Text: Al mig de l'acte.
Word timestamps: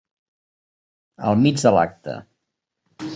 Al 1.31 1.37
mig 1.43 1.61
de 1.65 1.73
l'acte. 1.75 2.17